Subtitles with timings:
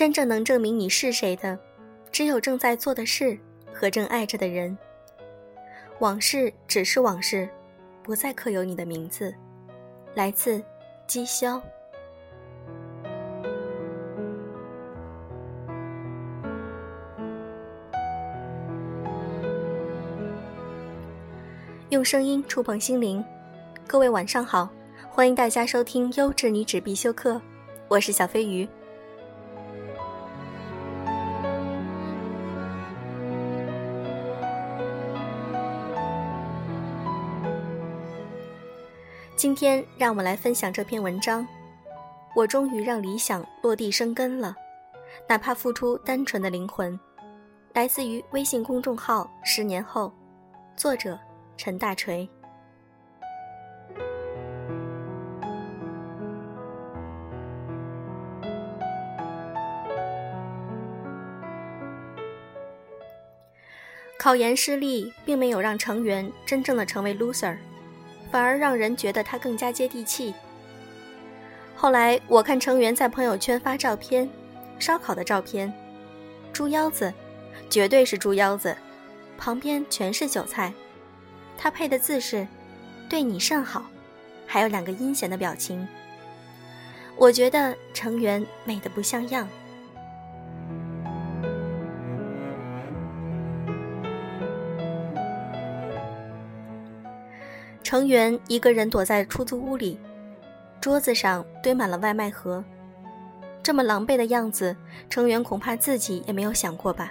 [0.00, 1.58] 真正能证明你是谁的，
[2.10, 3.38] 只有正在做的事
[3.70, 4.74] 和正爱着的人。
[5.98, 7.46] 往事只是往事，
[8.02, 9.34] 不再刻有你的名字。
[10.14, 10.62] 来自
[11.06, 11.60] 姬潇。
[21.90, 23.22] 用声音触碰心灵，
[23.86, 24.66] 各位晚上好，
[25.10, 27.38] 欢迎大家收听优质女纸必修课，
[27.86, 28.66] 我是小飞鱼。
[39.40, 41.48] 今天让我们来分享这篇文章。
[42.36, 44.54] 我终于让理想落地生根了，
[45.26, 47.00] 哪怕付出单纯的灵魂。
[47.72, 50.12] 来自于微信公众号“十年后”，
[50.76, 51.18] 作者。
[51.56, 52.28] 陈大锤。
[64.18, 67.56] 考研失利，并没有让成员真正的成为 loser，
[68.30, 70.34] 反而让人觉得他更加接地气。
[71.74, 74.28] 后来我看成员在朋友圈发照片，
[74.78, 75.72] 烧烤的照片，
[76.52, 77.12] 猪腰子，
[77.68, 78.76] 绝对是猪腰子，
[79.38, 80.72] 旁边全是韭菜。
[81.56, 82.46] 他配的字是
[83.08, 83.84] “对你甚好”，
[84.46, 85.86] 还有两个阴险的表情。
[87.16, 89.48] 我觉得成员美得不像样。
[97.90, 99.98] 成员一个人躲在出租屋里，
[100.80, 102.62] 桌子上堆满了外卖盒，
[103.64, 104.76] 这么狼狈的样子，
[105.08, 107.10] 成员恐怕自己也没有想过吧。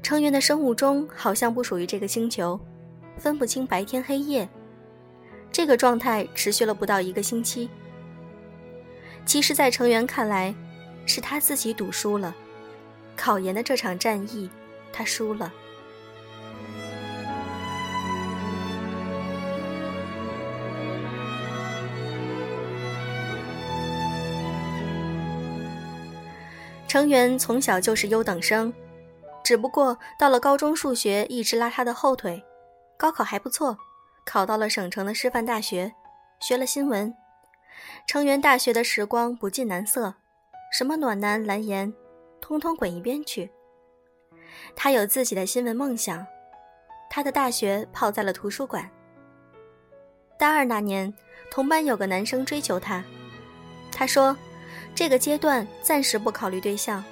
[0.00, 2.56] 成员的生物钟好像不属于这个星球。
[3.18, 4.48] 分不清白天黑夜，
[5.50, 7.68] 这个状态持续了不到一个星期。
[9.24, 10.54] 其实，在成员看来，
[11.04, 12.32] 是他自己赌输了，
[13.16, 14.48] 考研的这场战役，
[14.92, 15.52] 他输了。
[26.96, 28.72] 成员从小就是优等生，
[29.44, 32.42] 只不过到了高中，数学一直拉他的后腿。
[32.96, 33.76] 高考还不错，
[34.24, 35.92] 考到了省城的师范大学，
[36.40, 37.14] 学了新闻。
[38.06, 40.14] 成员大学的时光不近男色，
[40.72, 41.92] 什么暖男蓝颜，
[42.40, 43.50] 通通滚一边去。
[44.74, 46.26] 他有自己的新闻梦想，
[47.10, 48.90] 他的大学泡在了图书馆。
[50.38, 51.12] 大二那年，
[51.50, 53.04] 同班有个男生追求他，
[53.92, 54.34] 他说，
[54.94, 57.04] 这个阶段暂时不考虑对象，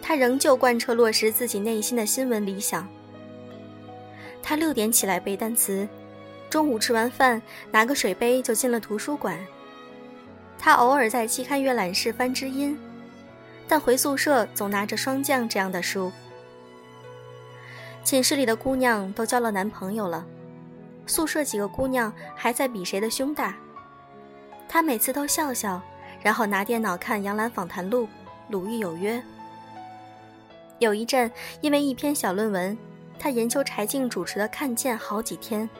[0.00, 2.88] 他仍旧贯彻落实自己内心的新闻理想。
[4.42, 5.88] 他六点起来背单词，
[6.50, 7.40] 中午吃完饭
[7.70, 9.38] 拿个水杯就进了图书馆。
[10.58, 12.78] 他偶尔在期刊阅览室翻知音，
[13.66, 16.12] 但回宿舍总拿着《霜降》这样的书。
[18.02, 20.24] 寝室里的姑娘都交了男朋友了，
[21.06, 23.56] 宿舍几个姑娘还在比谁的胸大。
[24.68, 25.80] 他每次都笑笑，
[26.24, 28.04] 然后拿电脑看《杨澜访谈录》
[28.48, 29.18] 《鲁豫有约》。
[30.78, 31.30] 有一阵，
[31.60, 32.76] 因为一篇小论文。
[33.16, 35.70] 他研究柴静主持的《看见》好几天，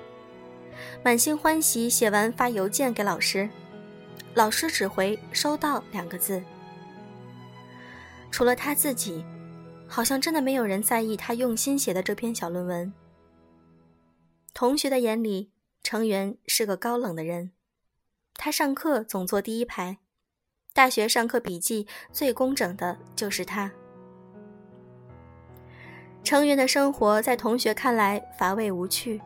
[1.02, 3.50] 满心欢喜写完发邮件给老师，
[4.34, 6.42] 老师只回“收到”两个字。
[8.30, 9.24] 除了他自己，
[9.88, 12.92] 好像真的没有人在意他用心写的这篇小论文。
[14.54, 15.50] 同学的眼里，
[15.82, 17.50] 成员是个高冷的人，
[18.34, 19.98] 他上课总坐第一排，
[20.74, 23.70] 大学上课笔记最工整的就是他。
[26.24, 29.22] 成员的生活在同学看来乏味无趣，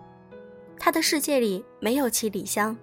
[0.78, 2.76] 他的世界里没有七里香，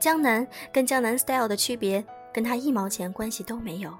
[0.00, 3.96] 江南跟江南 style 的区别跟他一毛钱关系都没有。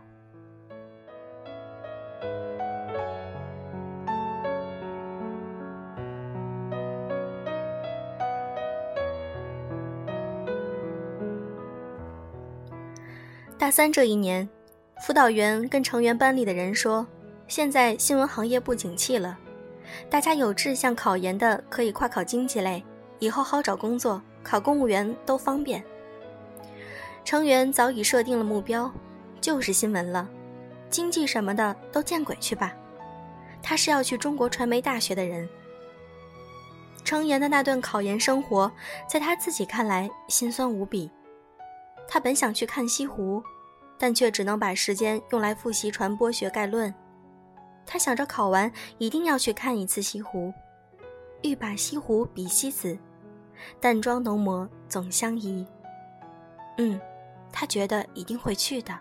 [13.63, 14.49] 大三这一年，
[15.03, 17.07] 辅导员跟成员班里的人说。
[17.47, 19.39] 现在新闻行业不景气了，
[20.11, 22.83] 大家有志向考研的可以跨考经济类，
[23.21, 25.81] 以后好找工作，考公务员都方便。
[27.25, 28.91] 成员早已设定了目标，
[29.41, 30.29] 就是新闻了，
[30.91, 32.75] 经济什么的都见鬼去吧。
[33.63, 35.49] 他是要去中国传媒大学的人。
[37.05, 38.73] 成员的那段考研生活，
[39.09, 41.09] 在他自己看来心酸无比。
[42.09, 43.43] 他本想去看西湖
[43.99, 46.93] 但却只能把时间用来复习传播学概论。
[47.87, 50.53] 他想着考完一定要去看一次西湖
[51.43, 52.97] 欲把西湖比西子
[53.81, 55.67] 淡妆浓抹总相宜。
[56.79, 57.01] 嗯
[57.53, 58.99] 他觉得一定会去的。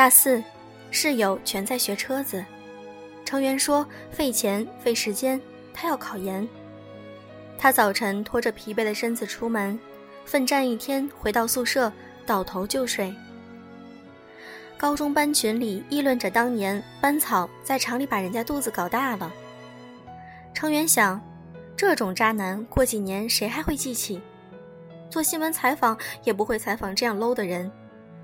[0.00, 0.42] 大四
[0.90, 2.42] 室友全在学车子
[3.30, 5.40] 成员说费钱费时间，
[5.72, 6.48] 他要考研。
[7.56, 9.78] 他早晨拖着疲惫的身子出门，
[10.24, 11.92] 奋战一天，回到宿舍
[12.26, 13.14] 倒头就睡。
[14.76, 19.32] 高中班群里议论着当年班草在厂里把人家肚子搞大了。
[20.52, 21.20] 成员想，
[21.76, 24.20] 这种渣男过几年谁还会记起？
[25.08, 27.70] 做新闻采访也不会采访这样 low 的人，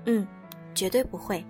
[0.03, 0.27] 嗯，
[0.75, 1.45] 绝对不会。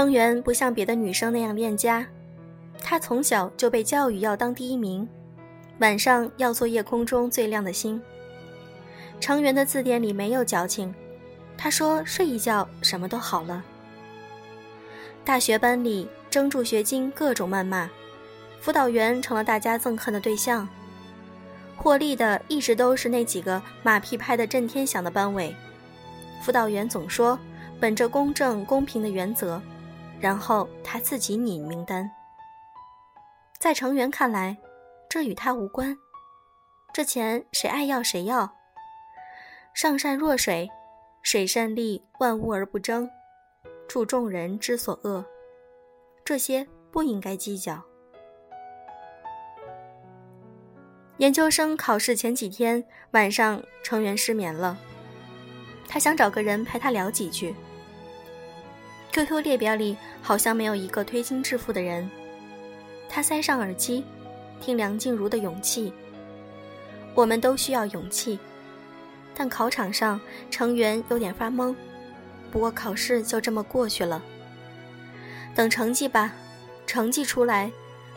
[0.00, 2.06] 成员不像别的女生那样恋家，
[2.82, 5.06] 她从小就被教育要当第一名，
[5.80, 8.00] 晚上要做夜空中最亮的星。
[9.20, 10.94] 成员的字典里没有矫情，
[11.54, 13.62] 他说睡一觉什么都好了。
[15.22, 17.86] 大学班里争助学金，各种谩骂，
[18.58, 20.66] 辅导员成了大家憎恨的对象，
[21.76, 25.54] 获利的一直都是那几个马屁拍得震天响的班委。
[26.40, 27.38] 辅导员总说
[27.78, 29.60] 本着公正公平的原则。
[30.20, 32.10] 然后他自己拟名单。
[33.58, 34.56] 在成员看来，
[35.08, 35.96] 这与他无关。
[36.92, 38.50] 这钱谁爱要谁要。
[39.74, 40.68] 上善若水，
[41.22, 43.08] 水善利万物而不争，
[43.88, 45.24] 助众人之所恶。
[46.24, 47.82] 这些不应该计较。
[51.18, 52.82] 研究生考试前几天
[53.12, 54.76] 晚上，成员失眠了，
[55.86, 57.54] 他想找个人陪他聊几句。
[59.12, 62.08] QQ 列表里好像没有一个推心置腹的人。
[63.08, 64.04] 他塞上耳机，
[64.60, 65.90] 听梁静茹的《勇气》。
[67.14, 68.38] 我们都需要勇气，
[69.34, 71.74] 但考场上成员有点发懵。
[72.52, 74.22] 不过考试就这么过去了。
[75.56, 76.32] 等成绩吧，
[76.86, 77.70] 成绩出来，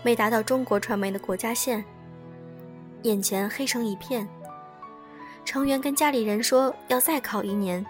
[0.04, 1.84] 没达到中国传媒的国家线。
[3.02, 4.28] 眼前黑成一片。
[5.44, 7.84] 成员跟家里人说要再考一年，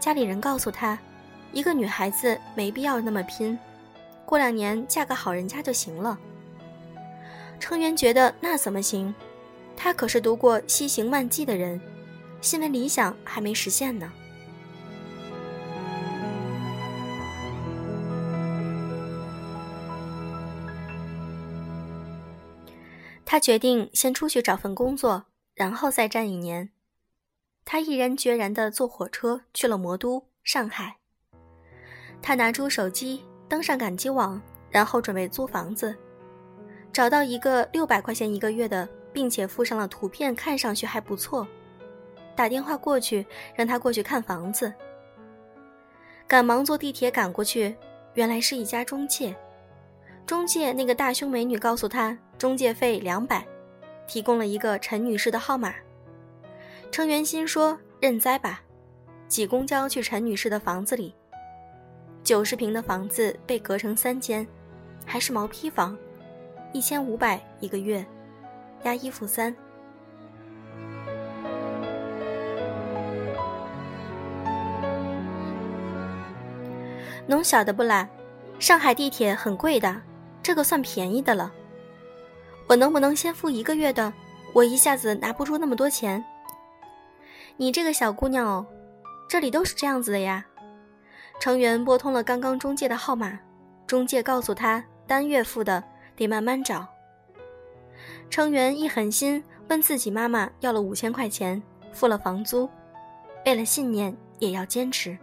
[0.00, 0.98] 家里人告诉他。
[1.52, 3.58] 一个女孩子没必要那么拼，
[4.24, 6.18] 过两年嫁个好人家就行了。
[7.58, 9.14] 成员觉得那怎么行？
[9.76, 11.80] 他可是读过《西行漫记》的人，
[12.40, 14.12] 新闻理想还没实现呢。
[23.24, 26.70] 他决定先出去找份工作，然后再战一年。
[27.64, 30.97] 他毅然决然地坐火车去了魔都上海。
[32.20, 35.96] 他拿出手机，登上赶集网，然后准备租房子，
[36.92, 41.46] 找到一个六百块钱一个月的，并且附上了图片，看上去还不错。
[42.36, 44.72] 打电话过去，让他过去看房子。
[46.26, 47.74] 赶忙坐地铁赶过去，
[48.14, 49.34] 原来是一家中介。
[50.26, 53.46] 中介那个大胸美女告诉他，中介费两百，
[54.06, 55.74] 提供了一个陈女士的号码。
[56.90, 58.62] 程元心说：“认栽吧。”
[59.26, 61.14] 挤公交去陈女士的房子里。
[62.28, 64.46] 九十平的房子被隔成三间，
[65.06, 65.96] 还是毛坯房，
[66.74, 68.04] 一千五百一个月，
[68.82, 69.56] 押一付三。
[77.26, 78.06] 侬晓得不啦？
[78.58, 79.98] 上海地铁很贵的，
[80.42, 81.50] 这个算便宜的了。
[82.66, 84.12] 我能不能先付一个月的？
[84.52, 86.22] 我一下子拿不出那么多钱。
[87.56, 88.66] 你这个小姑娘哦，
[89.30, 90.44] 这里都是这样子的呀。
[91.40, 93.38] 成员拨通了刚刚中介的号码，
[93.86, 95.82] 中介告诉他单月付的，
[96.16, 96.86] 得慢慢找。
[98.28, 102.68] 成员一狠心，问自己妈妈要了五千块钱，付了房租，
[103.46, 105.16] 为了信念也要坚持。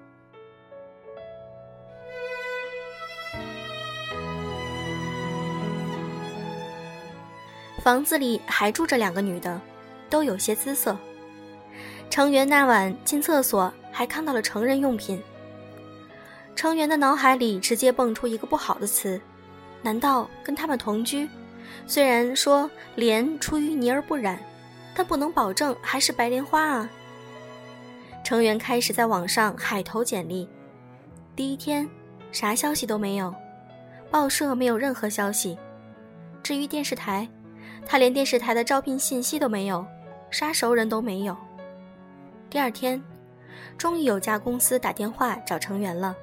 [7.84, 9.62] 房子里还住着两个女的，
[10.10, 10.98] 都有些姿色。
[12.10, 15.22] 成员那晚进厕所，还看到了成人用品。
[16.55, 19.19] 成员的脑海里直接蹦出一个不好的词，
[19.81, 21.29] 难道跟他们同居？
[21.85, 24.39] 虽然说莲出淤泥而不染，
[24.95, 26.89] 但不能保证还是白莲花啊。
[28.24, 30.47] 成员开始在网上海投简历，
[31.35, 31.88] 第一天
[32.31, 33.33] 啥消息都没有，
[34.09, 35.57] 报社没有任何消息。
[36.41, 37.27] 至于电视台，
[37.85, 39.85] 他连电视台的招聘信息都没有，
[40.31, 41.35] 啥熟人都没有。
[42.50, 43.03] 第二天，
[43.77, 46.15] 终于有家公司打电话找成员了。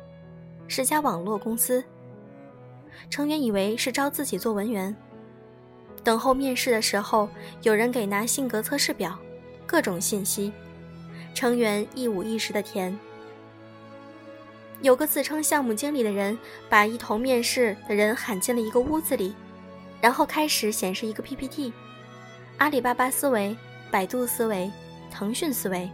[0.73, 1.85] 是家网络公司。
[3.11, 4.95] 成员以为是招自己做文员。
[6.03, 7.29] 等候面试的时候，
[7.61, 9.19] 有人给拿性格测试表，
[9.67, 10.51] 各种信息，
[11.35, 12.99] 成员一五一十的填。
[14.81, 16.39] 有个自称项目经理的人，
[16.71, 19.35] 把一同面试的人喊进了一个屋子里，
[20.01, 21.71] 然后开始显示一个 PPT：
[22.57, 23.55] 阿里巴巴思维、
[23.91, 24.73] 百度思维、
[25.11, 25.91] 腾讯思维，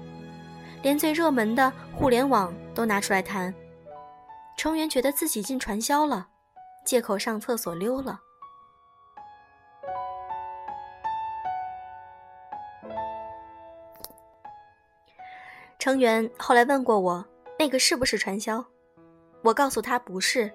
[0.84, 3.52] 连最热门的互联网都拿出来谈。
[4.58, 6.26] 成员觉得自己进传销了，
[6.84, 8.20] 借口上厕所溜了。
[15.78, 17.24] 成员后来问过我，
[17.56, 18.62] 那个是不是传销？
[19.42, 20.52] 我告诉他不是，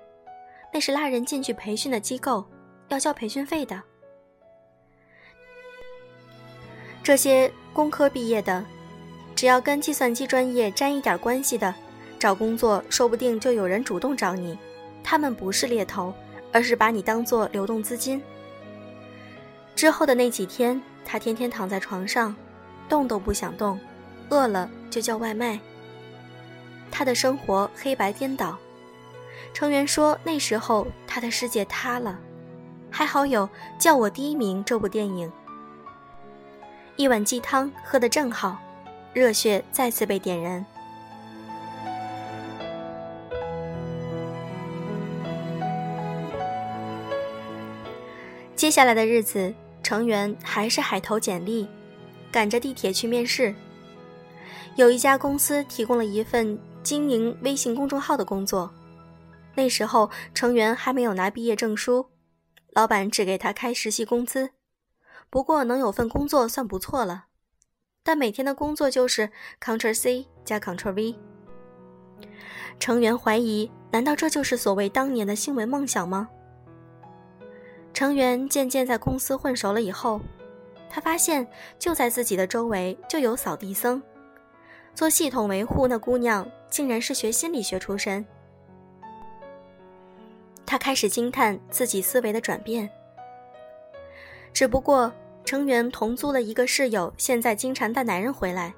[0.74, 2.45] 那是拉人进去培训的机构，
[2.89, 3.81] 要交培训费的。
[7.01, 8.65] 这些工科毕业的，
[9.33, 11.74] 只要跟计算机专业沾一点关系的，
[12.24, 14.58] 找工作说不定就有人主动找你。
[15.03, 16.13] 他们不是猎头，
[16.53, 18.24] 而是把你当做流动资金。
[19.75, 22.34] 之后的那几天，他天天躺在床上，
[22.88, 23.77] 动都不想动。
[24.30, 25.60] 饿了就叫外卖。
[26.89, 28.58] 他的生活黑白颠倒。
[29.53, 32.18] 成员说那时候他的世界塌了，
[32.89, 33.46] 还好有
[33.77, 35.30] 《叫我第一名》这部电影。
[36.96, 38.58] 一碗鸡汤喝得正好，
[39.12, 40.65] 热血再次被点燃。
[48.63, 49.53] 接下来的日子，
[49.84, 51.67] 成员还是海投简历，
[52.32, 53.53] 赶着地铁去面试。
[54.77, 58.74] 有一家公司提供了一份经营微信公众号的工作，
[59.53, 62.05] 那时候成员还没有拿毕业证书，
[62.70, 64.51] 老板只给他开实习工资，
[65.29, 67.25] 不过能有份工作算不错了。
[68.01, 69.29] 但每天的工作就是
[69.60, 71.15] Ctrl C 加 Ctrl V。
[72.79, 76.29] 成员怀疑，难道这就是所谓当年的新闻梦想吗？
[77.93, 80.19] 成员渐渐在公司混熟了以后，
[80.89, 81.47] 他发现
[81.77, 84.01] 就在自己的周围就有扫地僧。
[84.95, 88.25] 做系统维护那姑娘竟然是学心理学出身，
[90.65, 92.89] 他开始惊叹自己思维的转变。
[94.53, 95.12] 只不过
[95.45, 98.73] 成员同租了一个室友，现在经常带男人回来，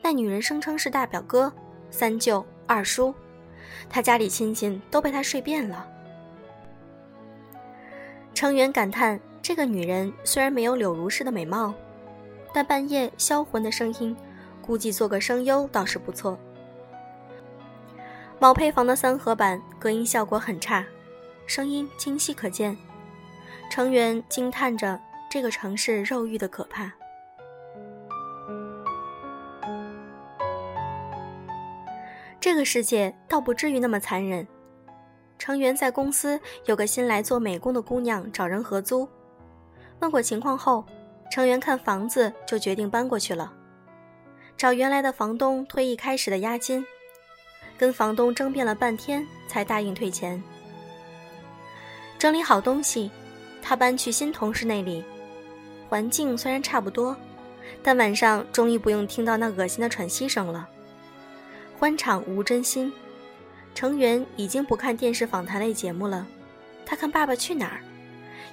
[0.00, 1.52] 那女人声称是大表哥、
[1.90, 3.14] 三舅、二叔，
[3.88, 5.86] 他家里亲戚都被他睡遍了。
[8.44, 11.72] 成员感叹，这个女人虽然没有柳如是的美貌，
[12.52, 14.14] 但半夜销魂的声音。
[14.60, 16.38] 估计做个声优倒是不错。
[18.38, 20.84] 毛坯房的三合板隔音效果很差，
[21.46, 22.76] 声音清晰可见。
[23.70, 26.92] 成员惊叹着这个城市肉欲的可怕。
[32.38, 34.46] 这个世界倒不至于那么残忍。
[35.44, 39.06] 成员在公司有个新来做美工的姑娘找人合租，
[40.00, 40.82] 问过情况后，
[41.30, 43.52] 成员看房子就决定搬过去了。
[44.56, 46.82] 找原来的房东退一开始的押金，
[47.76, 50.42] 跟房东争辩了半天才答应退钱。
[52.18, 53.10] 整理好东西，
[53.60, 55.04] 他搬去新同事那里，
[55.90, 57.14] 环境虽然差不多，
[57.82, 60.66] 但晚上终于不用听到那恶心的喘息声了。
[61.78, 62.90] 欢场无真心，
[63.74, 66.26] 成员已经不看电视访谈类节目了，
[66.86, 67.78] 他看《爸爸去哪儿》，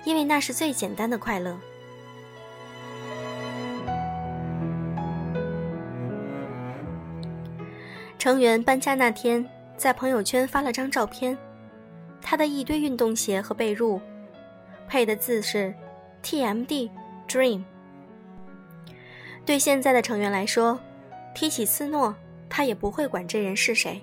[0.03, 1.57] 因为那是最简单的快乐。
[8.17, 9.47] 成员搬家那天，
[9.77, 11.37] 在朋友圈发了张照片，
[12.21, 13.99] 他的一堆运动鞋和被褥，
[14.87, 15.73] 配的字是
[16.23, 16.89] “TMD
[17.27, 17.63] Dream”。
[19.45, 20.79] 对现在的成员来说，
[21.33, 22.15] 提起斯诺，
[22.47, 24.01] 他也不会管这人是谁。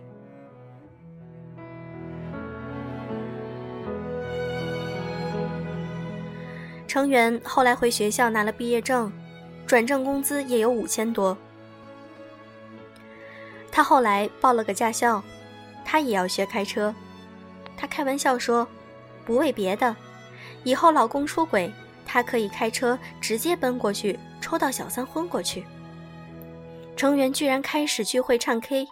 [6.99, 9.12] 成员后来回学校拿了毕业证，
[9.69, 11.38] 转正工资也有五千多。
[13.71, 15.23] 他后来报了个驾校，
[15.85, 16.93] 他也要学开车。
[17.76, 18.67] 他开玩笑说
[19.25, 19.95] ：“不为别的，
[20.64, 21.73] 以后老公出轨，
[22.05, 25.64] 他可以开车直接奔过去，抽到小三昏过去。”
[26.99, 28.88] 成员居然开始聚会唱 K，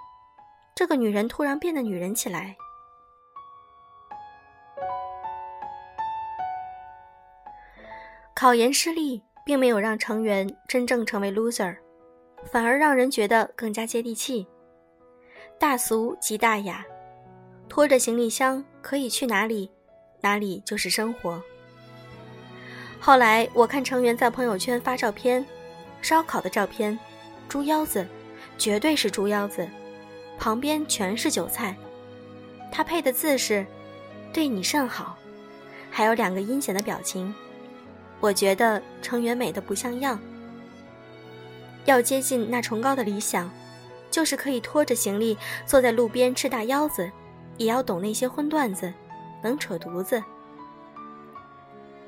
[0.76, 2.54] 这个女人突然变得女人起来。
[8.38, 11.74] 考研失利，并没有让成员真正成为 loser，
[12.52, 14.46] 反而让人觉得更加接地气。
[15.58, 16.84] 大俗即大雅，
[17.66, 19.70] 拖着行李箱可以去哪里，
[20.20, 21.42] 哪里就是生活。
[23.00, 25.42] 后来我看成员在朋友圈发照片，
[26.02, 26.98] 烧烤的照片，
[27.48, 28.06] 猪腰子，
[28.58, 29.66] 绝对是猪腰子，
[30.38, 31.74] 旁边全是韭菜。
[32.70, 33.64] 他配的字是
[34.30, 35.16] “对你甚好”，
[35.90, 37.34] 还有两个阴险的表情。
[38.20, 40.18] 我觉得成员美的不像样，
[41.84, 43.50] 要接近那崇高的理想。
[44.08, 47.10] 就是可以拖着行李坐在路边吃大腰子，
[47.58, 48.90] 也要懂那些荤段子，
[49.42, 50.22] 能扯犊子。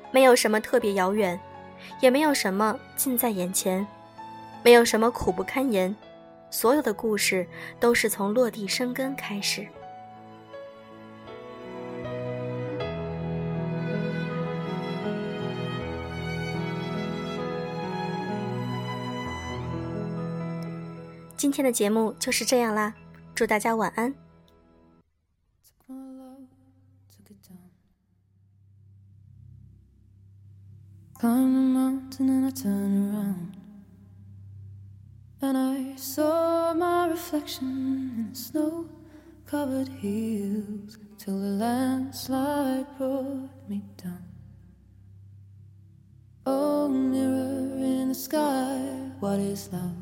[0.09, 1.39] 没有什么特别遥远，
[1.99, 3.85] 也没有什么近在眼前，
[4.63, 5.95] 没有什么苦不堪言，
[6.49, 7.45] 所有的故事
[7.79, 9.67] 都是从落地生根开始。
[21.39, 22.93] 今天的节目就是这样啦，
[23.33, 24.13] 祝大家晚安。
[31.17, 33.53] Climb a mountain and I turn around
[35.41, 37.67] And I saw my reflection
[38.17, 38.85] in the snow
[39.45, 44.23] covered hills till the landslide brought me down.
[46.45, 48.77] Oh, mirror in the sky,
[49.21, 49.98] what is love?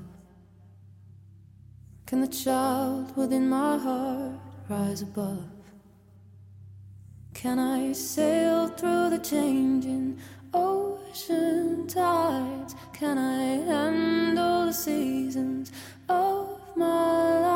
[2.07, 5.43] Can the child within my heart rise above?
[7.33, 10.17] Can I sail through the changing
[10.53, 12.75] ocean tides?
[12.93, 15.73] Can I handle the seasons
[16.07, 17.46] of my life?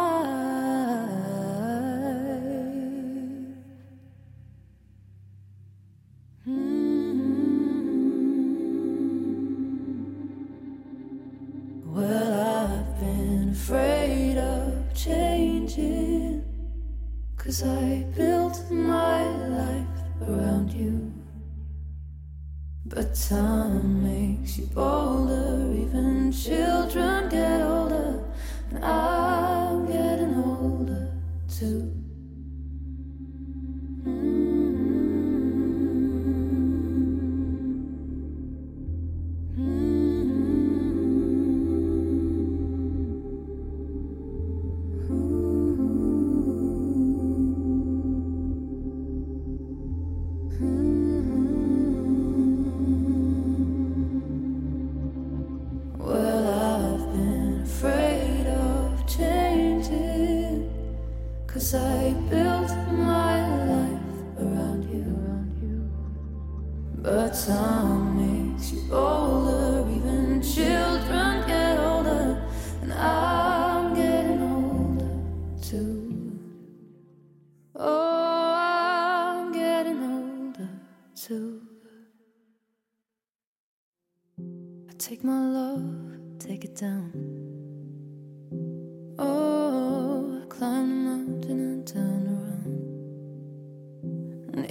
[61.73, 63.20] I built my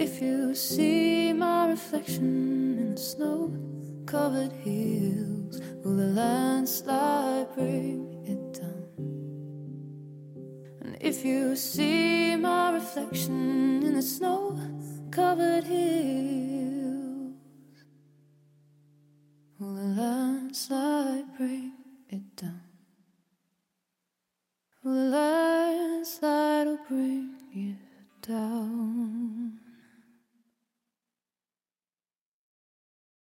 [0.00, 3.52] if you see my reflection in the snow
[4.06, 8.84] covered hills, will the landslide bring it down?
[10.80, 14.58] And if you see my reflection in the snow
[15.10, 16.39] covered hills,